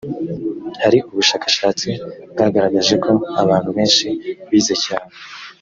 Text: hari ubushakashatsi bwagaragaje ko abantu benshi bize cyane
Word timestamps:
hari 0.81 0.97
ubushakashatsi 1.11 1.89
bwagaragaje 2.31 2.95
ko 3.03 3.11
abantu 3.41 3.69
benshi 3.77 4.07
bize 4.49 4.75
cyane 4.85 5.09